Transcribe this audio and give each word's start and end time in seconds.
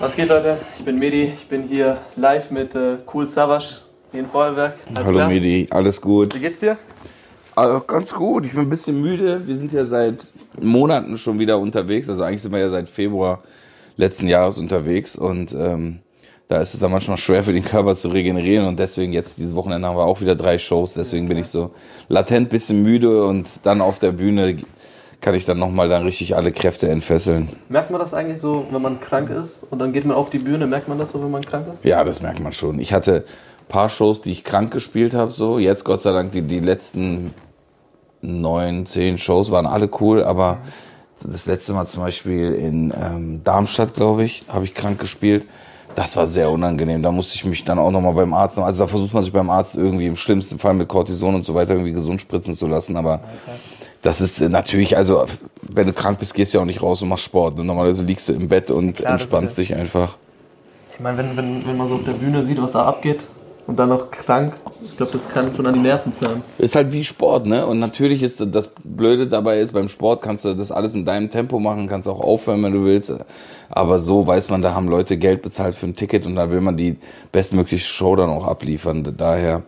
Was 0.00 0.16
geht, 0.16 0.28
Leute? 0.28 0.58
Ich 0.78 0.84
bin 0.84 0.98
Medi. 0.98 1.32
Ich 1.34 1.46
bin 1.46 1.62
hier 1.62 1.98
live 2.16 2.50
mit 2.50 2.74
äh, 2.74 2.98
Cool 3.12 3.26
Savage 3.26 3.82
hier 4.10 4.20
in 4.20 4.26
Vorarlberg. 4.26 4.74
Alles 4.88 5.04
Hallo 5.04 5.12
klar? 5.12 5.28
Medi, 5.28 5.66
alles 5.70 6.00
gut. 6.00 6.34
Wie 6.34 6.40
geht's 6.40 6.60
dir? 6.60 6.76
Also 7.54 7.80
ganz 7.80 8.12
gut. 8.12 8.44
Ich 8.44 8.52
bin 8.52 8.62
ein 8.62 8.70
bisschen 8.70 9.00
müde. 9.00 9.46
Wir 9.46 9.54
sind 9.54 9.72
ja 9.72 9.84
seit 9.84 10.32
Monaten 10.60 11.16
schon 11.16 11.38
wieder 11.38 11.58
unterwegs. 11.58 12.08
Also 12.08 12.24
eigentlich 12.24 12.42
sind 12.42 12.52
wir 12.52 12.58
ja 12.58 12.68
seit 12.68 12.88
Februar 12.88 13.42
letzten 13.96 14.26
Jahres 14.26 14.58
unterwegs 14.58 15.14
und 15.14 15.52
ähm, 15.52 16.00
da 16.48 16.60
ist 16.60 16.74
es 16.74 16.80
dann 16.80 16.90
manchmal 16.90 17.16
schwer 17.16 17.44
für 17.44 17.52
den 17.52 17.64
Körper 17.64 17.94
zu 17.94 18.08
regenerieren 18.08 18.66
und 18.66 18.78
deswegen 18.78 19.12
jetzt 19.12 19.38
dieses 19.38 19.54
Wochenende 19.54 19.86
haben 19.86 19.96
wir 19.96 20.04
auch 20.04 20.20
wieder 20.20 20.34
drei 20.34 20.58
Shows. 20.58 20.94
Deswegen 20.94 21.28
bin 21.28 21.38
ich 21.38 21.46
so 21.46 21.70
latent 22.08 22.50
bisschen 22.50 22.82
müde 22.82 23.24
und 23.24 23.60
dann 23.62 23.80
auf 23.80 24.00
der 24.00 24.12
Bühne 24.12 24.56
kann 25.24 25.34
ich 25.34 25.46
dann 25.46 25.58
nochmal 25.58 25.88
dann 25.88 26.02
richtig 26.02 26.36
alle 26.36 26.52
Kräfte 26.52 26.86
entfesseln. 26.86 27.48
Merkt 27.70 27.90
man 27.90 27.98
das 27.98 28.12
eigentlich 28.12 28.38
so, 28.38 28.66
wenn 28.70 28.82
man 28.82 29.00
krank 29.00 29.30
ist 29.30 29.64
und 29.70 29.78
dann 29.78 29.94
geht 29.94 30.04
man 30.04 30.14
auf 30.14 30.28
die 30.28 30.38
Bühne? 30.38 30.66
Merkt 30.66 30.86
man 30.86 30.98
das 30.98 31.12
so, 31.12 31.22
wenn 31.22 31.30
man 31.30 31.42
krank 31.42 31.66
ist? 31.72 31.82
Ja, 31.82 32.04
das 32.04 32.20
merkt 32.20 32.40
man 32.40 32.52
schon. 32.52 32.78
Ich 32.78 32.92
hatte 32.92 33.24
ein 33.24 33.68
paar 33.68 33.88
Shows, 33.88 34.20
die 34.20 34.32
ich 34.32 34.44
krank 34.44 34.70
gespielt 34.70 35.14
habe, 35.14 35.32
so. 35.32 35.58
Jetzt 35.58 35.84
Gott 35.84 36.02
sei 36.02 36.12
Dank, 36.12 36.32
die, 36.32 36.42
die 36.42 36.60
letzten 36.60 37.32
neun, 38.20 38.84
zehn 38.84 39.16
Shows 39.16 39.50
waren 39.50 39.64
alle 39.64 39.88
cool, 39.98 40.22
aber 40.22 40.58
das 41.22 41.46
letzte 41.46 41.72
Mal 41.72 41.86
zum 41.86 42.02
Beispiel 42.02 42.52
in 42.52 42.92
ähm, 42.94 43.40
Darmstadt, 43.44 43.94
glaube 43.94 44.24
ich, 44.24 44.44
habe 44.48 44.66
ich 44.66 44.74
krank 44.74 44.98
gespielt. 44.98 45.46
Das 45.94 46.18
war 46.18 46.26
sehr 46.26 46.50
unangenehm. 46.50 47.02
Da 47.02 47.10
musste 47.10 47.34
ich 47.34 47.46
mich 47.46 47.64
dann 47.64 47.78
auch 47.78 47.90
nochmal 47.90 48.12
beim 48.12 48.34
Arzt, 48.34 48.58
also 48.58 48.84
da 48.84 48.88
versucht 48.88 49.14
man 49.14 49.22
sich 49.22 49.32
beim 49.32 49.48
Arzt 49.48 49.74
irgendwie 49.74 50.06
im 50.06 50.16
schlimmsten 50.16 50.58
Fall 50.58 50.74
mit 50.74 50.88
Cortison 50.88 51.34
und 51.34 51.46
so 51.46 51.54
weiter 51.54 51.72
irgendwie 51.72 51.92
gesund 51.92 52.20
spritzen 52.20 52.52
zu 52.52 52.66
lassen, 52.66 52.98
aber 52.98 53.20
okay 53.46 53.73
das 54.04 54.20
ist 54.20 54.38
natürlich, 54.40 54.98
also 54.98 55.24
wenn 55.62 55.86
du 55.86 55.94
krank 55.94 56.18
bist, 56.18 56.34
gehst 56.34 56.52
du 56.52 56.58
ja 56.58 56.62
auch 56.62 56.66
nicht 56.66 56.82
raus 56.82 57.00
und 57.00 57.08
machst 57.08 57.24
Sport. 57.24 57.56
Normalerweise 57.56 58.04
liegst 58.04 58.28
du 58.28 58.34
im 58.34 58.48
Bett 58.48 58.70
und 58.70 58.96
Klar, 58.96 59.14
entspannst 59.14 59.56
dich 59.56 59.74
einfach. 59.74 60.18
Ich 60.92 61.00
meine, 61.00 61.16
wenn, 61.16 61.36
wenn, 61.36 61.66
wenn 61.66 61.76
man 61.76 61.88
so 61.88 61.94
auf 61.94 62.04
der 62.04 62.12
Bühne 62.12 62.44
sieht, 62.44 62.60
was 62.60 62.72
da 62.72 62.84
abgeht 62.84 63.20
und 63.66 63.78
dann 63.78 63.88
noch 63.88 64.10
krank, 64.10 64.52
ich 64.84 64.94
glaube, 64.94 65.10
das 65.10 65.26
kann 65.30 65.54
schon 65.56 65.66
an 65.66 65.72
die 65.72 65.80
Nerven 65.80 66.12
zerren. 66.12 66.44
Ist 66.58 66.76
halt 66.76 66.92
wie 66.92 67.02
Sport, 67.02 67.46
ne? 67.46 67.66
Und 67.66 67.80
natürlich 67.80 68.22
ist 68.22 68.44
das 68.46 68.68
Blöde 68.84 69.26
dabei 69.26 69.60
ist, 69.60 69.72
beim 69.72 69.88
Sport 69.88 70.20
kannst 70.20 70.44
du 70.44 70.52
das 70.52 70.70
alles 70.70 70.94
in 70.94 71.06
deinem 71.06 71.30
Tempo 71.30 71.58
machen, 71.58 71.88
kannst 71.88 72.06
auch 72.06 72.20
aufhören, 72.20 72.62
wenn 72.62 72.74
du 72.74 72.84
willst. 72.84 73.10
Aber 73.70 73.98
so 73.98 74.26
weiß 74.26 74.50
man, 74.50 74.60
da 74.60 74.74
haben 74.74 74.88
Leute 74.88 75.16
Geld 75.16 75.40
bezahlt 75.40 75.74
für 75.74 75.86
ein 75.86 75.96
Ticket 75.96 76.26
und 76.26 76.36
da 76.36 76.50
will 76.50 76.60
man 76.60 76.76
die 76.76 76.98
bestmögliche 77.32 77.86
Show 77.86 78.16
dann 78.16 78.28
auch 78.28 78.46
abliefern. 78.46 79.14
Daher 79.16 79.62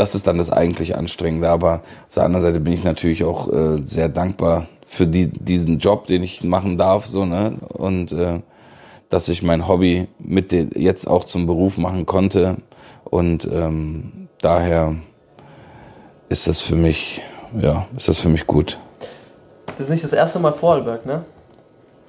das 0.00 0.14
ist 0.14 0.26
dann 0.26 0.38
das 0.38 0.50
eigentlich 0.50 0.96
Anstrengende. 0.96 1.50
Aber 1.50 1.82
auf 2.08 2.14
der 2.14 2.24
anderen 2.24 2.42
Seite 2.42 2.58
bin 2.58 2.72
ich 2.72 2.84
natürlich 2.84 3.22
auch 3.22 3.52
äh, 3.52 3.76
sehr 3.84 4.08
dankbar 4.08 4.66
für 4.86 5.06
die, 5.06 5.28
diesen 5.28 5.78
Job, 5.78 6.06
den 6.06 6.22
ich 6.22 6.42
machen 6.42 6.78
darf, 6.78 7.06
so, 7.06 7.26
ne? 7.26 7.58
Und 7.68 8.10
äh, 8.12 8.40
dass 9.10 9.28
ich 9.28 9.42
mein 9.42 9.68
Hobby 9.68 10.08
mit 10.18 10.52
den, 10.52 10.70
jetzt 10.74 11.06
auch 11.06 11.24
zum 11.24 11.46
Beruf 11.46 11.76
machen 11.76 12.06
konnte. 12.06 12.56
Und 13.04 13.46
ähm, 13.52 14.28
daher 14.40 14.94
ist 16.28 16.46
das 16.46 16.60
für 16.60 16.76
mich, 16.76 17.20
ja, 17.60 17.86
ist 17.96 18.08
das 18.08 18.18
für 18.18 18.28
mich 18.30 18.46
gut. 18.46 18.78
Das 19.66 19.80
ist 19.80 19.90
nicht 19.90 20.04
das 20.04 20.12
erste 20.12 20.38
Mal 20.38 20.52
Vorarlberg, 20.52 21.04
ne? 21.04 21.24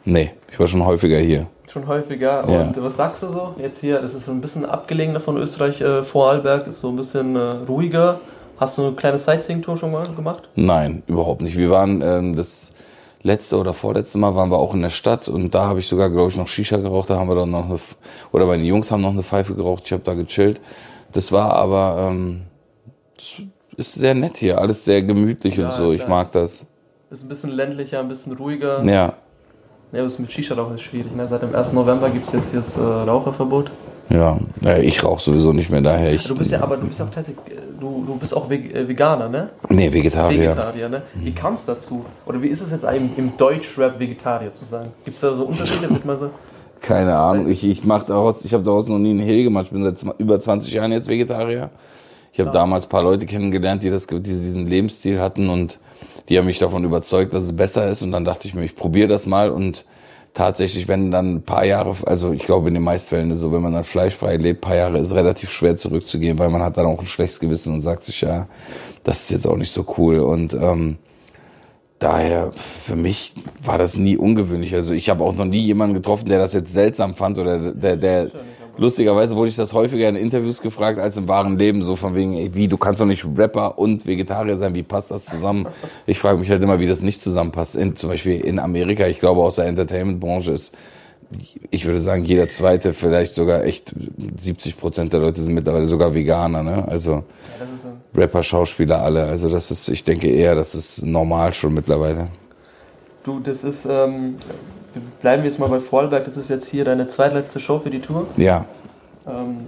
Nee, 0.06 0.32
ich 0.50 0.60
war 0.60 0.68
schon 0.68 0.86
häufiger 0.86 1.20
hier 1.20 1.48
schon 1.72 1.88
häufiger. 1.88 2.48
Ja. 2.50 2.62
Und 2.62 2.84
was 2.84 2.98
sagst 2.98 3.24
du 3.24 3.28
so? 3.28 3.56
Jetzt 3.58 3.80
hier, 3.80 4.02
das 4.02 4.14
ist 4.14 4.26
so 4.26 4.32
ein 4.32 4.42
bisschen 4.42 4.66
abgelegener 4.66 5.20
von 5.20 5.38
Österreich, 5.38 5.82
äh, 5.82 6.04
Vorarlberg 6.04 6.68
ist 6.68 6.82
so 6.82 6.90
ein 6.90 6.96
bisschen 6.96 7.36
äh, 7.36 7.40
ruhiger. 7.68 8.20
Hast 8.58 8.78
du 8.78 8.84
eine 8.84 8.96
kleine 8.96 9.18
Sightseeing-Tour 9.18 9.78
schon 9.78 9.92
mal 9.92 10.08
gemacht? 10.14 10.50
Nein, 10.56 11.02
überhaupt 11.08 11.42
nicht. 11.42 11.58
Wir 11.58 11.72
waren 11.72 12.02
ähm, 12.02 12.36
das 12.36 12.74
letzte 13.24 13.58
oder 13.58 13.74
vorletzte 13.74 14.18
Mal 14.18 14.36
waren 14.36 14.52
wir 14.52 14.58
auch 14.58 14.74
in 14.74 14.82
der 14.82 14.90
Stadt 14.90 15.28
und 15.28 15.56
da 15.56 15.66
habe 15.66 15.80
ich 15.80 15.88
sogar, 15.88 16.10
glaube 16.10 16.30
ich, 16.30 16.38
noch 16.38 16.48
Shisha 16.48 16.78
geraucht. 16.78 17.10
Da 17.10 17.18
haben 17.18 17.28
wir 17.28 17.36
dann 17.36 17.52
noch 17.52 17.66
eine, 17.66 17.80
oder 18.32 18.46
meine 18.46 18.64
Jungs 18.64 18.92
haben 18.92 19.02
noch 19.02 19.12
eine 19.12 19.24
Pfeife 19.24 19.56
geraucht. 19.56 19.84
Ich 19.86 19.94
habe 19.94 20.04
da 20.04 20.14
gechillt. 20.14 20.60
Das 21.12 21.32
war 21.32 21.54
aber, 21.54 22.08
ähm, 22.08 22.44
das 23.16 23.42
ist 23.78 23.96
sehr 23.96 24.14
nett 24.14 24.38
hier, 24.38 24.60
alles 24.60 24.86
sehr 24.86 25.02
gemütlich 25.02 25.58
ja, 25.58 25.66
und 25.66 25.74
so. 25.74 25.92
Ich 25.92 26.08
mag 26.08 26.32
das. 26.32 26.68
Ist 27.10 27.24
ein 27.24 27.30
bisschen 27.30 27.52
ländlicher, 27.52 28.00
ein 28.00 28.08
bisschen 28.08 28.34
ruhiger. 28.34 28.84
Ja. 28.84 29.14
Ja, 29.92 30.04
das 30.04 30.20
mit 30.20 30.32
Shisha-Rauchen 30.32 30.76
ist 30.76 30.84
schwierig. 30.84 31.14
Ne? 31.16 31.28
Seit 31.28 31.42
dem 31.42 31.54
1. 31.54 31.74
November 31.74 32.10
gibt 32.10 32.26
es 32.26 32.32
jetzt 32.32 32.52
hier 32.52 32.62
das 32.62 32.78
äh, 32.78 32.82
Raucherverbot. 32.82 33.72
Ja, 34.10 34.38
ich 34.82 35.04
rauche 35.04 35.22
sowieso 35.22 35.54
nicht 35.54 35.70
mehr 35.70 35.82
daher. 35.82 36.14
Ich, 36.14 36.24
du 36.26 36.36
bist 36.36 36.52
ja, 36.52 36.62
aber 36.62 36.76
du 36.76 36.86
bist 36.86 37.00
ja 37.00 37.06
auch 37.06 37.10
tatsächlich, 37.10 37.46
äh, 37.48 37.62
du, 37.80 38.04
du 38.06 38.18
bist 38.18 38.36
auch 38.36 38.50
äh, 38.50 38.88
Veganer, 38.88 39.30
ne? 39.30 39.50
Nee, 39.70 39.92
Vegetarier. 39.92 40.40
Vegetarier, 40.40 40.90
ne? 40.90 41.02
Wie 41.16 41.32
kam 41.32 41.54
es 41.54 41.66
dazu? 41.66 42.06
Oder 42.26 42.42
wie 42.42 42.48
ist 42.48 42.62
es 42.62 42.72
jetzt 42.72 42.86
eigentlich 42.86 43.18
im 43.18 43.38
Deutschrap 43.38 44.00
Vegetarier 44.00 44.52
zu 44.52 44.66
sein? 44.66 44.88
Gibt 45.06 45.16
es 45.16 45.22
da 45.22 45.34
so 45.34 45.46
Unterschiede 45.46 45.88
mit 45.88 46.06
man 46.06 46.20
so? 46.20 46.30
Keine 46.82 47.16
Ahnung, 47.16 47.50
ich, 47.50 47.64
ich 47.64 47.86
mach 47.86 48.06
daraus, 48.06 48.44
ich 48.44 48.54
habe 48.54 48.64
daraus 48.64 48.88
noch 48.88 48.98
nie 48.98 49.12
einen 49.12 49.20
Hehl 49.20 49.44
gemacht. 49.44 49.66
Ich 49.68 49.72
bin 49.72 49.84
seit 49.84 50.20
über 50.20 50.40
20 50.40 50.74
Jahren 50.74 50.92
jetzt 50.92 51.08
Vegetarier. 51.08 51.70
Ich 52.34 52.40
habe 52.40 52.52
damals 52.52 52.86
ein 52.86 52.90
paar 52.90 53.04
Leute 53.04 53.26
kennengelernt, 53.26 53.84
die 53.84 53.90
das, 53.90 54.08
die 54.08 54.20
diesen 54.22 54.66
Lebensstil 54.66 55.20
hatten 55.20 55.50
und 55.50 55.80
die 56.30 56.38
haben 56.38 56.46
mich 56.46 56.60
davon 56.60 56.84
überzeugt, 56.84 57.34
dass 57.34 57.44
es 57.44 57.56
besser 57.56 57.90
ist. 57.90 58.02
Und 58.02 58.12
dann 58.12 58.26
dachte 58.26 58.48
ich 58.48 58.54
mir, 58.54 58.64
ich 58.64 58.76
probiere 58.76 59.08
das 59.08 59.26
mal. 59.26 59.50
Und 59.50 59.86
tatsächlich, 60.34 60.88
wenn 60.88 61.12
dann 61.12 61.36
ein 61.36 61.42
paar 61.44 61.66
Jahre, 61.66 61.96
also 62.06 62.32
ich 62.32 62.44
glaube 62.44 62.70
in 62.70 62.74
den 62.74 62.84
meisten 62.84 63.10
Fällen 63.16 63.32
ist 63.32 63.38
es 63.38 63.42
so, 63.42 63.52
wenn 63.52 63.62
man 63.62 63.74
dann 63.74 63.84
fleischfrei 63.84 64.38
lebt, 64.38 64.60
ein 64.60 64.68
paar 64.70 64.78
Jahre 64.78 65.00
ist 65.00 65.14
relativ 65.14 65.52
schwer 65.52 65.76
zurückzugehen, 65.76 66.40
weil 66.40 66.50
man 66.50 66.62
hat 66.62 66.78
dann 66.78 66.86
auch 66.86 67.00
ein 67.00 67.08
schlechtes 67.08 67.40
Gewissen 67.40 67.74
und 67.74 67.82
sagt 67.82 68.04
sich, 68.04 68.22
ja, 68.22 68.48
das 69.04 69.24
ist 69.24 69.32
jetzt 69.32 69.48
auch 69.48 69.58
nicht 69.58 69.72
so 69.72 69.86
cool. 69.98 70.20
Und 70.20 70.54
ähm, 70.54 70.98
daher, 72.00 72.52
für 72.84 72.96
mich 72.96 73.34
war 73.64 73.78
das 73.78 73.98
nie 73.98 74.18
ungewöhnlich. 74.18 74.74
Also 74.74 74.94
ich 74.94 75.10
habe 75.10 75.24
auch 75.24 75.36
noch 75.36 75.46
nie 75.46 75.62
jemanden 75.62 75.96
getroffen, 75.96 76.30
der 76.30 76.40
das 76.40 76.54
jetzt 76.54 76.74
seltsam 76.74 77.16
fand 77.16 77.38
oder 77.38 77.74
der, 77.74 77.96
der, 77.98 78.32
lustigerweise 78.78 79.36
wurde 79.36 79.50
ich 79.50 79.56
das 79.56 79.74
häufiger 79.74 80.10
in 80.10 80.16
Interviews 80.16 80.62
gefragt 80.62 81.00
als 81.00 81.18
im 81.18 81.28
wahren 81.28 81.58
Leben, 81.58 81.82
so 81.82 81.96
von 81.96 82.16
wegen, 82.16 82.34
ey, 82.34 82.54
wie, 82.54 82.68
du 82.68 82.78
kannst 82.78 83.02
doch 83.02 83.06
nicht 83.06 83.26
Rapper 83.38 83.78
und 83.78 84.06
Vegetarier 84.06 84.56
sein, 84.56 84.76
wie 84.76 84.84
passt 84.84 85.12
das 85.12 85.26
zusammen? 85.26 85.68
Ich 86.06 86.20
frage 86.20 86.40
mich 86.40 86.50
halt 86.50 86.62
immer, 86.62 86.80
wie 86.80 86.88
das 86.88 87.02
nicht 87.02 87.22
zusammenpasst. 87.22 87.76
In, 87.76 87.96
zum 87.96 88.10
Beispiel 88.10 88.40
in 88.42 88.60
Amerika, 88.60 89.08
ich 89.08 89.20
glaube 89.20 89.42
aus 89.42 89.56
der 89.56 89.66
Entertainment-Branche 89.66 90.52
ist, 90.52 90.76
ich 91.70 91.86
würde 91.86 92.00
sagen, 92.00 92.26
jeder 92.26 92.50
zweite, 92.50 92.94
vielleicht 92.94 93.36
sogar 93.36 93.64
echt 93.64 93.94
70 94.38 94.78
Prozent 94.78 95.14
der 95.14 95.22
Leute 95.22 95.42
sind 95.42 95.54
mittlerweile 95.54 95.88
sogar 95.88 96.14
Veganer, 96.14 96.62
ne? 96.62 96.86
Also 96.88 97.12
ja, 97.14 97.24
Rapper, 98.14 98.44
Schauspieler, 98.44 99.02
alle. 99.02 99.24
Also 99.24 99.48
das 99.48 99.72
ist, 99.72 99.88
ich 99.88 100.04
denke 100.04 100.30
eher, 100.30 100.56
das 100.56 100.76
ist 100.76 101.06
normal 101.06 101.54
schon 101.54 101.74
mittlerweile. 101.74 102.28
Du, 103.24 103.40
das 103.40 103.64
ist, 103.64 103.86
ähm, 103.86 104.36
bleiben 105.22 105.44
wir 105.44 105.50
jetzt 105.50 105.60
mal 105.60 105.70
bei 105.70 105.80
Vorarlberg, 105.80 106.26
das 106.26 106.38
ist 106.38 106.50
jetzt 106.50 106.68
hier 106.68 106.86
deine 106.86 107.08
zweitletzte 107.08 107.60
Show 107.60 107.80
für 107.80 107.90
die 107.90 108.00
Tour. 108.00 108.28
Ja. 108.38 108.66
Ähm, 109.28 109.68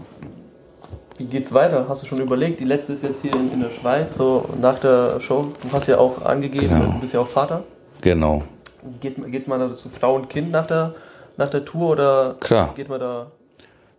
wie 1.18 1.26
geht's 1.26 1.54
weiter? 1.54 1.86
Hast 1.88 2.04
du 2.04 2.08
schon 2.08 2.20
überlegt? 2.20 2.60
Die 2.60 2.66
letzte 2.66 2.94
ist 2.94 3.04
jetzt 3.04 3.22
hier 3.22 3.34
in, 3.34 3.52
in 3.52 3.60
der 3.62 3.70
Schweiz, 3.70 4.16
so 4.16 4.46
nach 4.60 4.80
der 4.80 5.20
Show. 5.22 5.48
Du 5.62 5.72
hast 5.72 5.88
ja 5.88 5.98
auch 5.98 6.24
angegeben, 6.24 6.70
genau. 6.70 6.94
du 6.94 7.00
bist 7.00 7.14
ja 7.14 7.20
auch 7.20 7.28
Vater. 7.28 7.64
Genau. 8.02 8.44
Geht, 9.00 9.16
geht 9.32 9.48
man 9.48 9.60
da 9.60 9.72
zu 9.72 9.90
Frau 9.90 10.16
und 10.16 10.30
Kind 10.30 10.52
nach 10.52 10.66
der, 10.68 10.96
nach 11.38 11.50
der 11.50 11.64
Tour 11.64 11.92
oder 11.92 12.36
Klar. 12.40 12.74
geht 12.76 12.90
man 12.90 13.00
da? 13.00 13.28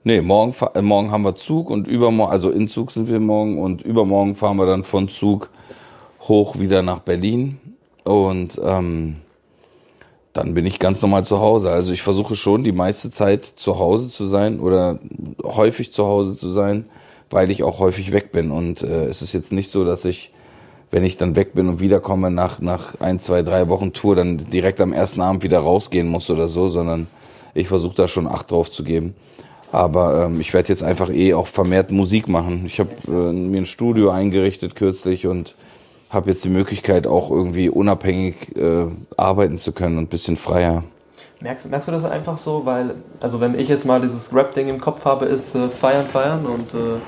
Nee, 0.03 0.21
morgen, 0.21 0.55
äh, 0.75 0.83
morgen 0.83 1.11
haben 1.11 1.25
wir 1.25 1.35
Zug 1.35 1.71
und 1.71 1.87
übermorgen, 1.87 2.31
also 2.31 2.51
in 2.51 2.69
Zug 2.69 2.91
sind 2.91 3.09
wir 3.09 3.21
morgen 3.21 3.59
und 3.59 3.81
übermorgen 3.81 4.37
fahren 4.37 4.57
wir 4.59 4.67
dann 4.67 4.85
von 4.85 5.09
Zug 5.09 5.49
hoch 6.29 6.59
wieder 6.59 6.83
nach 6.83 6.99
Berlin. 6.99 7.59
Und 8.03 8.61
ähm, 8.63 9.17
dann 10.35 10.53
bin 10.53 10.67
ich 10.67 10.81
ganz 10.81 11.01
normal 11.01 11.25
zu 11.25 11.41
Hause. 11.41 11.71
Also 11.71 11.93
ich 11.93 12.03
versuche 12.03 12.35
schon 12.35 12.65
die 12.65 12.73
meiste 12.73 13.11
Zeit 13.11 13.45
zu 13.45 13.79
Hause 13.79 14.11
zu 14.11 14.27
sein 14.27 14.59
oder 14.59 14.99
häufig 15.43 15.93
zu 15.93 16.05
Hause 16.07 16.37
zu 16.37 16.49
sein, 16.49 16.87
weil 17.31 17.51
ich 17.53 17.63
auch 17.63 17.79
häufig 17.79 18.13
weg 18.13 18.33
bin. 18.33 18.51
Und 18.51 18.83
äh, 18.83 19.07
es 19.07 19.23
ist 19.23 19.33
jetzt 19.33 19.53
nicht 19.53 19.71
so, 19.71 19.85
dass 19.85 20.05
ich, 20.05 20.33
wenn 20.91 21.05
ich 21.05 21.17
dann 21.17 21.37
weg 21.37 21.55
bin 21.55 21.69
und 21.69 21.79
wiederkomme 21.79 22.33
nach, 22.33 22.61
nach 22.61 23.01
ein, 23.01 23.21
zwei, 23.21 23.43
drei 23.43 23.69
Wochen 23.69 23.93
Tour, 23.93 24.17
dann 24.17 24.39
direkt 24.39 24.81
am 24.81 24.93
ersten 24.93 25.21
Abend 25.21 25.45
wieder 25.45 25.61
rausgehen 25.61 26.09
muss 26.09 26.29
oder 26.29 26.49
so, 26.49 26.67
sondern 26.67 27.07
ich 27.55 27.69
versuche 27.69 27.95
da 27.95 28.09
schon 28.09 28.27
Acht 28.27 28.51
drauf 28.51 28.73
zu 28.73 28.83
geben. 28.83 29.15
Aber 29.71 30.25
ähm, 30.25 30.41
ich 30.41 30.53
werde 30.53 30.69
jetzt 30.69 30.83
einfach 30.83 31.11
eh 31.11 31.35
auch 31.35 31.47
vermehrt 31.47 31.93
Musik 31.93 32.27
machen. 32.27 32.65
Ich 32.67 32.81
habe 32.81 32.91
äh, 33.07 33.33
mir 33.33 33.59
ein 33.59 33.67
Studio 33.67 34.11
eingerichtet 34.11 34.75
kürzlich 34.75 35.29
und 35.29 35.55
habe 36.15 36.31
jetzt 36.31 36.45
die 36.45 36.49
Möglichkeit, 36.49 37.07
auch 37.07 37.31
irgendwie 37.31 37.69
unabhängig 37.69 38.57
äh, 38.57 38.87
arbeiten 39.17 39.59
zu 39.59 39.73
können 39.73 39.99
und 39.99 40.05
ein 40.05 40.09
bisschen 40.09 40.37
freier. 40.37 40.85
Merkst, 41.41 41.69
merkst 41.69 41.89
du 41.89 41.93
das 41.93 42.05
einfach 42.05 42.39
so? 42.39 42.65
Weil, 42.65 42.95
also 43.21 43.41
wenn 43.41 43.59
ich 43.59 43.69
jetzt 43.69 43.85
mal 43.85 44.01
dieses 44.01 44.35
Rap-Ding 44.35 44.69
im 44.69 44.81
Kopf 44.81 45.05
habe, 45.05 45.27
ist 45.27 45.55
äh, 45.55 45.69
feiern, 45.69 46.07
feiern 46.07 46.47
und 46.47 46.73
äh, 46.73 46.99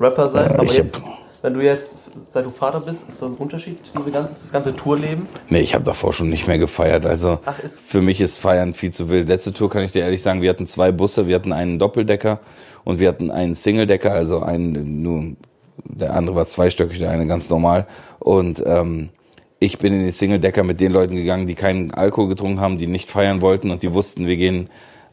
Rapper 0.00 0.28
sein. 0.28 0.50
Ja, 0.50 0.58
Aber 0.58 0.72
jetzt, 0.72 1.00
wenn 1.42 1.54
du 1.54 1.60
jetzt, 1.60 1.96
seit 2.28 2.44
du 2.44 2.50
Vater 2.50 2.80
bist, 2.80 3.08
ist 3.08 3.22
das 3.22 3.28
ein 3.28 3.34
Unterschied, 3.34 3.78
diese 3.96 4.10
ganze, 4.10 4.30
das 4.30 4.52
ganze 4.52 4.76
Tourleben? 4.76 5.26
Nee, 5.48 5.60
ich 5.60 5.74
habe 5.74 5.84
davor 5.84 6.12
schon 6.12 6.28
nicht 6.28 6.46
mehr 6.46 6.58
gefeiert. 6.58 7.06
Also 7.06 7.38
Ach, 7.44 7.58
für 7.58 8.02
mich 8.02 8.20
ist 8.20 8.38
Feiern 8.38 8.74
viel 8.74 8.92
zu 8.92 9.08
wild. 9.08 9.28
Letzte 9.28 9.52
Tour 9.52 9.70
kann 9.70 9.82
ich 9.82 9.92
dir 9.92 10.02
ehrlich 10.02 10.22
sagen, 10.22 10.42
wir 10.42 10.50
hatten 10.50 10.66
zwei 10.66 10.92
Busse, 10.92 11.26
wir 11.26 11.34
hatten 11.34 11.52
einen 11.52 11.78
Doppeldecker 11.78 12.40
und 12.84 13.00
wir 13.00 13.08
hatten 13.08 13.30
einen 13.30 13.54
Singledecker, 13.54 14.12
also 14.12 14.40
einen 14.40 15.02
nur 15.02 15.36
der 15.84 16.14
andere 16.14 16.36
war 16.36 16.46
zweistöckig, 16.46 16.98
der 16.98 17.10
eine 17.10 17.26
ganz 17.26 17.50
normal. 17.50 17.86
Und 18.18 18.62
ähm, 18.66 19.10
ich 19.58 19.78
bin 19.78 19.92
in 19.92 20.02
den 20.02 20.12
Single-Decker 20.12 20.64
mit 20.64 20.80
den 20.80 20.92
Leuten 20.92 21.16
gegangen, 21.16 21.46
die 21.46 21.54
keinen 21.54 21.92
Alkohol 21.92 22.28
getrunken 22.28 22.60
haben, 22.60 22.78
die 22.78 22.86
nicht 22.86 23.10
feiern 23.10 23.40
wollten 23.40 23.70
und 23.70 23.82
die 23.82 23.92
wussten, 23.92 24.26
wir 24.26 24.36
gehen 24.36 24.68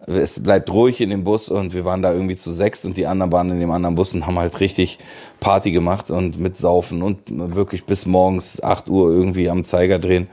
es 0.08 0.42
bleibt 0.42 0.72
ruhig 0.72 1.02
in 1.02 1.10
dem 1.10 1.24
Bus 1.24 1.50
und 1.50 1.74
wir 1.74 1.86
waren 1.86 2.02
da 2.02 2.12
irgendwie 2.12 2.36
zu 2.36 2.52
sechs 2.52 2.86
und 2.86 2.98
die 2.98 3.06
anderen 3.06 3.32
waren 3.32 3.50
in 3.52 3.60
dem 3.60 3.72
anderen 3.72 3.96
Bus 3.96 4.14
und 4.14 4.26
haben 4.26 4.40
halt 4.40 4.60
richtig 4.60 4.98
Party 5.40 5.72
gemacht 5.72 6.10
und 6.10 6.40
mit 6.40 6.58
Saufen 6.58 7.04
und 7.04 7.20
wirklich 7.28 7.86
bis 7.86 8.06
morgens 8.06 8.62
8 8.62 8.90
Uhr 8.90 9.12
irgendwie 9.12 9.50
am 9.50 9.66
Zeiger 9.66 10.00
drehen. 10.00 10.28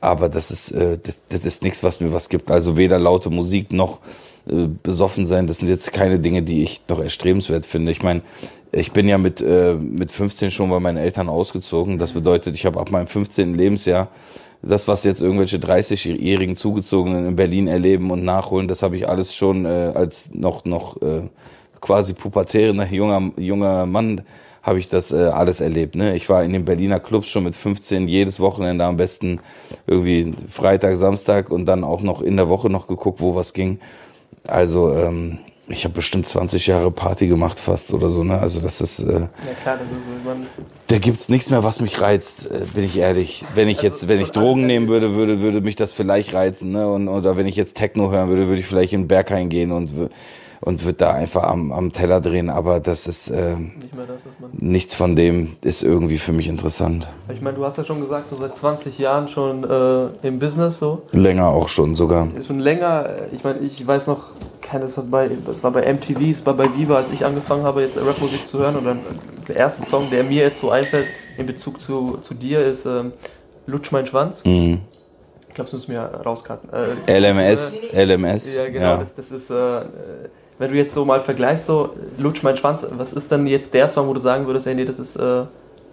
Aber 0.00 0.28
das 0.28 0.50
ist, 0.50 0.70
äh, 0.72 0.98
das, 1.02 1.20
das 1.28 1.44
ist 1.44 1.62
nichts, 1.62 1.82
was 1.82 2.00
mir 2.00 2.12
was 2.12 2.28
gibt. 2.28 2.50
Also 2.50 2.76
weder 2.76 2.98
laute 2.98 3.30
Musik 3.30 3.72
noch 3.72 3.98
äh, 4.48 4.68
besoffen 4.82 5.26
sein, 5.26 5.46
das 5.46 5.58
sind 5.58 5.68
jetzt 5.68 5.92
keine 5.92 6.18
Dinge, 6.18 6.42
die 6.42 6.62
ich 6.62 6.82
noch 6.88 7.00
erstrebenswert 7.00 7.66
finde. 7.66 7.92
Ich 7.92 8.02
meine, 8.02 8.22
ich 8.72 8.92
bin 8.92 9.08
ja 9.08 9.18
mit, 9.18 9.40
äh, 9.40 9.74
mit 9.74 10.10
15 10.10 10.50
schon 10.50 10.70
bei 10.70 10.80
meinen 10.80 10.98
Eltern 10.98 11.28
ausgezogen. 11.28 11.98
Das 11.98 12.12
bedeutet, 12.12 12.54
ich 12.54 12.66
habe 12.66 12.80
ab 12.80 12.90
meinem 12.90 13.06
15. 13.06 13.54
Lebensjahr 13.54 14.08
das, 14.62 14.88
was 14.88 15.04
jetzt 15.04 15.20
irgendwelche 15.20 15.58
30-Jährigen 15.58 16.56
Zugezogenen 16.56 17.26
in 17.26 17.36
Berlin 17.36 17.68
erleben 17.68 18.10
und 18.10 18.24
nachholen, 18.24 18.68
das 18.68 18.82
habe 18.82 18.96
ich 18.96 19.08
alles 19.08 19.34
schon 19.34 19.64
äh, 19.64 19.92
als 19.94 20.34
noch, 20.34 20.64
noch 20.64 21.00
äh, 21.02 21.22
quasi 21.80 22.14
pubertärender 22.14 22.86
junger, 22.86 23.32
junger 23.36 23.86
Mann 23.86 24.22
habe 24.62 24.80
ich 24.80 24.88
das 24.88 25.12
äh, 25.12 25.26
alles 25.26 25.60
erlebt. 25.60 25.94
Ne? 25.94 26.16
Ich 26.16 26.28
war 26.28 26.42
in 26.42 26.52
den 26.52 26.64
Berliner 26.64 26.98
Clubs 26.98 27.28
schon 27.28 27.44
mit 27.44 27.54
15 27.54 28.08
jedes 28.08 28.40
Wochenende 28.40 28.84
am 28.84 28.96
besten 28.96 29.38
irgendwie 29.86 30.34
Freitag, 30.48 30.96
Samstag 30.96 31.50
und 31.50 31.66
dann 31.66 31.84
auch 31.84 32.02
noch 32.02 32.20
in 32.20 32.36
der 32.36 32.48
Woche 32.48 32.68
noch 32.68 32.88
geguckt, 32.88 33.20
wo 33.20 33.36
was 33.36 33.52
ging. 33.52 33.78
Also 34.46 34.92
ähm, 34.92 35.38
ich 35.68 35.84
habe 35.84 35.94
bestimmt 35.94 36.28
20 36.28 36.68
Jahre 36.68 36.90
Party 36.90 37.26
gemacht 37.26 37.58
fast 37.58 37.92
oder 37.92 38.08
so, 38.08 38.22
ne? 38.22 38.38
Also 38.38 38.60
das 38.60 38.80
ist. 38.80 39.00
Äh, 39.00 39.12
ja 39.12 39.28
klar, 39.60 39.78
das 39.78 39.98
ist 39.98 40.24
man 40.24 40.46
Da 40.86 40.98
gibt's 40.98 41.28
nichts 41.28 41.50
mehr, 41.50 41.64
was 41.64 41.80
mich 41.80 42.00
reizt, 42.00 42.48
äh, 42.50 42.64
bin 42.72 42.84
ich 42.84 42.96
ehrlich. 42.96 43.44
Wenn 43.54 43.68
ich 43.68 43.78
also 43.78 43.88
jetzt, 43.88 44.08
wenn 44.08 44.20
ich 44.20 44.30
Drogen 44.30 44.66
nehmen 44.66 44.88
würde, 44.88 45.16
würde, 45.16 45.40
würde 45.40 45.60
mich 45.60 45.74
das 45.74 45.92
vielleicht 45.92 46.34
reizen, 46.34 46.70
ne? 46.70 46.88
Und, 46.88 47.08
oder 47.08 47.36
wenn 47.36 47.46
ich 47.46 47.56
jetzt 47.56 47.76
Techno 47.76 48.10
hören 48.12 48.28
würde, 48.28 48.46
würde 48.46 48.60
ich 48.60 48.66
vielleicht 48.66 48.92
in 48.92 49.02
den 49.02 49.08
Berg 49.08 49.26
gehen 49.50 49.72
und 49.72 49.90
und 50.60 50.84
würde 50.84 50.98
da 50.98 51.12
einfach 51.12 51.44
am, 51.44 51.72
am 51.72 51.92
Teller 51.92 52.20
drehen, 52.20 52.50
aber 52.50 52.80
das 52.80 53.06
ist 53.06 53.30
äh, 53.30 53.54
Nicht 53.56 53.92
das, 53.96 54.50
nichts 54.52 54.94
von 54.94 55.16
dem 55.16 55.56
ist 55.62 55.82
irgendwie 55.82 56.18
für 56.18 56.32
mich 56.32 56.48
interessant. 56.48 57.08
Ich 57.32 57.40
meine, 57.40 57.56
du 57.56 57.64
hast 57.64 57.78
ja 57.78 57.84
schon 57.84 58.00
gesagt, 58.00 58.28
so 58.28 58.36
seit 58.36 58.56
20 58.56 58.98
Jahren 58.98 59.28
schon 59.28 59.64
äh, 59.64 60.08
im 60.26 60.38
Business 60.38 60.78
so. 60.78 61.02
Länger 61.12 61.48
auch 61.48 61.68
schon 61.68 61.94
sogar. 61.94 62.28
Schon 62.46 62.60
länger. 62.60 63.08
Ich 63.32 63.44
meine, 63.44 63.60
ich 63.60 63.86
weiß 63.86 64.06
noch, 64.06 64.30
das, 64.72 65.10
bei, 65.10 65.30
das 65.46 65.62
war 65.62 65.70
bei 65.70 65.92
MTV, 65.92 66.20
es 66.22 66.44
war 66.44 66.54
bei 66.54 66.68
Viva, 66.76 66.96
als 66.96 67.10
ich 67.10 67.24
angefangen 67.24 67.62
habe, 67.62 67.82
jetzt 67.82 67.96
Rapmusik 67.96 68.48
zu 68.48 68.58
hören. 68.58 68.76
Und 68.76 68.84
dann 68.84 69.00
der 69.48 69.56
erste 69.56 69.86
Song, 69.86 70.10
der 70.10 70.24
mir 70.24 70.42
jetzt 70.42 70.60
so 70.60 70.70
einfällt 70.70 71.06
in 71.36 71.46
Bezug 71.46 71.80
zu, 71.80 72.18
zu 72.20 72.34
dir, 72.34 72.64
ist 72.64 72.86
ähm, 72.86 73.12
Lutsch 73.66 73.92
mein 73.92 74.06
Schwanz. 74.06 74.44
Mhm. 74.44 74.80
Ich 75.48 75.54
glaube, 75.54 75.70
das 75.70 75.72
müssen 75.72 75.92
wir 75.92 76.00
rauskarten. 76.00 76.68
Äh, 77.06 77.18
LMS, 77.18 77.78
äh, 77.78 78.04
LMS. 78.04 78.56
Ja, 78.56 78.68
genau. 78.68 78.84
Ja. 78.84 78.96
Das, 78.98 79.14
das 79.14 79.30
ist, 79.30 79.50
äh, 79.50 79.80
wenn 80.58 80.70
du 80.70 80.76
jetzt 80.76 80.94
so 80.94 81.04
mal 81.04 81.20
vergleichst, 81.20 81.66
so 81.66 81.90
Lutsch 82.18 82.42
mein 82.42 82.56
Schwanz, 82.56 82.86
was 82.96 83.12
ist 83.12 83.30
denn 83.30 83.46
jetzt 83.46 83.74
der 83.74 83.88
Song, 83.88 84.08
wo 84.08 84.14
du 84.14 84.20
sagen 84.20 84.46
würdest, 84.46 84.66
ey, 84.66 84.74
nee, 84.74 84.84
das 84.84 84.98
ist 84.98 85.16
äh, 85.16 85.44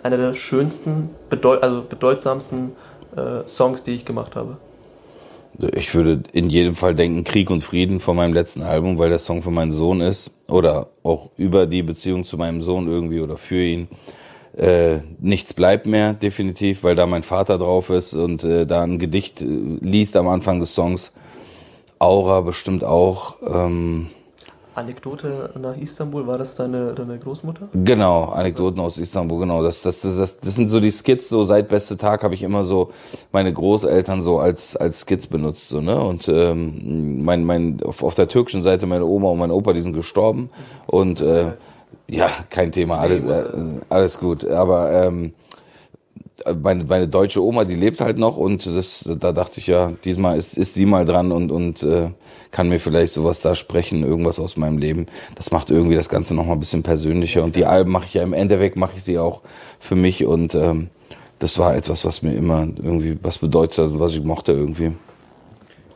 einer 0.03 0.17
der 0.17 0.33
schönsten, 0.33 1.09
bedeut 1.29 1.63
also 1.63 1.81
bedeutsamsten 1.81 2.73
äh, 3.15 3.47
Songs, 3.47 3.83
die 3.83 3.91
ich 3.91 4.05
gemacht 4.05 4.35
habe? 4.35 4.57
Ich 5.75 5.93
würde 5.93 6.23
in 6.33 6.49
jedem 6.49 6.75
Fall 6.75 6.95
denken 6.95 7.23
Krieg 7.23 7.51
und 7.51 7.61
Frieden 7.61 7.99
von 7.99 8.15
meinem 8.15 8.33
letzten 8.33 8.63
Album, 8.63 8.97
weil 8.97 9.09
der 9.09 9.19
Song 9.19 9.43
für 9.43 9.51
meinen 9.51 9.71
Sohn 9.71 10.01
ist 10.01 10.31
oder 10.47 10.87
auch 11.03 11.29
über 11.37 11.67
die 11.67 11.83
Beziehung 11.83 12.23
zu 12.23 12.37
meinem 12.37 12.61
Sohn 12.61 12.87
irgendwie 12.87 13.19
oder 13.19 13.37
für 13.37 13.61
ihn. 13.61 13.87
Äh, 14.57 14.99
nichts 15.19 15.53
bleibt 15.53 15.85
mehr, 15.85 16.13
definitiv, 16.13 16.83
weil 16.83 16.95
da 16.95 17.05
mein 17.05 17.23
Vater 17.23 17.57
drauf 17.57 17.89
ist 17.89 18.13
und 18.13 18.43
äh, 18.43 18.65
da 18.65 18.83
ein 18.83 18.99
Gedicht 18.99 19.41
äh, 19.41 19.45
liest 19.45 20.15
am 20.15 20.27
Anfang 20.27 20.59
des 20.59 20.73
Songs. 20.73 21.11
Aura 21.99 22.41
bestimmt 22.41 22.83
auch. 22.83 23.37
Ähm, 23.47 24.07
Anekdote 24.75 25.51
nach 25.59 25.77
Istanbul, 25.77 26.25
war 26.25 26.37
das 26.37 26.55
deine, 26.55 26.93
deine 26.93 27.19
Großmutter? 27.19 27.69
Genau, 27.73 28.25
Anekdoten 28.25 28.79
aus 28.79 28.97
Istanbul, 28.97 29.39
genau. 29.39 29.61
Das, 29.61 29.81
das, 29.81 30.01
das, 30.01 30.15
das, 30.15 30.39
das 30.39 30.55
sind 30.55 30.69
so 30.69 30.79
die 30.79 30.91
Skits, 30.91 31.29
so 31.29 31.43
seit 31.43 31.67
beste 31.67 31.97
Tag 31.97 32.23
habe 32.23 32.33
ich 32.33 32.43
immer 32.43 32.63
so 32.63 32.91
meine 33.31 33.53
Großeltern 33.53 34.21
so 34.21 34.39
als, 34.39 34.75
als 34.75 35.01
Skits 35.01 35.27
benutzt. 35.27 35.69
So, 35.69 35.81
ne? 35.81 35.99
Und 35.99 36.27
ähm, 36.27 37.23
mein, 37.23 37.43
mein, 37.45 37.77
auf, 37.83 38.03
auf 38.03 38.15
der 38.15 38.27
türkischen 38.27 38.61
Seite 38.61 38.85
meine 38.85 39.05
Oma 39.05 39.29
und 39.29 39.37
mein 39.39 39.51
Opa, 39.51 39.73
die 39.73 39.81
sind 39.81 39.93
gestorben. 39.93 40.49
Und 40.87 41.21
äh, 41.21 41.51
ja, 42.07 42.29
kein 42.49 42.71
Thema, 42.71 42.99
alles, 42.99 43.23
äh, 43.23 43.43
alles 43.89 44.19
gut. 44.19 44.45
Aber 44.45 44.91
ähm, 44.91 45.33
meine, 46.61 46.83
meine 46.83 47.07
deutsche 47.07 47.43
Oma, 47.43 47.63
die 47.63 47.75
lebt 47.75 48.01
halt 48.01 48.17
noch 48.17 48.37
und 48.37 48.65
das, 48.65 49.07
da 49.07 49.31
dachte 49.31 49.59
ich 49.59 49.67
ja, 49.67 49.91
diesmal 50.03 50.37
ist, 50.37 50.57
ist 50.57 50.73
sie 50.73 50.85
mal 50.85 51.05
dran 51.05 51.31
und, 51.31 51.51
und 51.51 51.83
äh, 51.83 52.09
kann 52.51 52.69
mir 52.69 52.79
vielleicht 52.79 53.13
sowas 53.13 53.41
da 53.41 53.55
sprechen, 53.55 54.03
irgendwas 54.03 54.39
aus 54.39 54.57
meinem 54.57 54.77
Leben. 54.77 55.07
Das 55.35 55.51
macht 55.51 55.71
irgendwie 55.71 55.95
das 55.95 56.09
Ganze 56.09 56.35
nochmal 56.35 56.55
ein 56.55 56.59
bisschen 56.59 56.83
persönlicher. 56.83 57.43
Und 57.43 57.55
die 57.55 57.65
Alben 57.65 57.91
mache 57.91 58.05
ich 58.05 58.13
ja 58.13 58.23
im 58.23 58.33
Endeffekt, 58.33 58.75
mache 58.75 58.93
ich 58.97 59.03
sie 59.03 59.19
auch 59.19 59.41
für 59.79 59.95
mich 59.95 60.25
und 60.25 60.55
ähm, 60.55 60.89
das 61.39 61.57
war 61.59 61.75
etwas, 61.75 62.05
was 62.05 62.21
mir 62.21 62.33
immer 62.35 62.61
irgendwie 62.61 63.17
was 63.21 63.39
bedeutet 63.39 63.77
hat, 63.77 63.99
was 63.99 64.13
ich 64.13 64.23
mochte 64.23 64.53
irgendwie. 64.53 64.93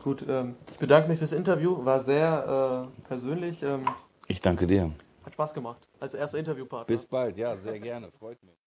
Gut, 0.04 0.24
ähm, 0.28 0.54
ich 0.72 0.78
bedanke 0.78 1.08
mich 1.08 1.18
fürs 1.18 1.32
Interview, 1.32 1.84
war 1.84 2.00
sehr 2.00 2.88
äh, 3.04 3.08
persönlich. 3.08 3.62
Ähm, 3.62 3.84
ich 4.26 4.40
danke 4.40 4.66
dir. 4.66 4.90
Hat 5.24 5.32
Spaß 5.32 5.54
gemacht 5.54 5.78
als 6.00 6.14
erster 6.14 6.38
Interviewpartner. 6.38 6.86
Bis 6.86 7.04
bald, 7.04 7.36
ja, 7.36 7.56
sehr 7.56 7.78
gerne, 7.78 8.08
freut 8.18 8.42
mich. 8.42 8.54